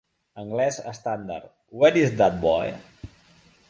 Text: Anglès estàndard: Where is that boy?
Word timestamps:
Anglès 0.43 0.79
estàndard: 0.93 1.53
Where 1.83 2.03
is 2.07 2.19
that 2.23 2.43
boy? 2.49 2.77